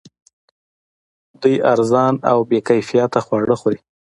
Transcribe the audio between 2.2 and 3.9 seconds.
او بې کیفیته خواړه خوري